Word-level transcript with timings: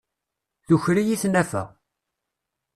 Tuker-iyi 0.65 1.15
tnafa. 1.21 1.63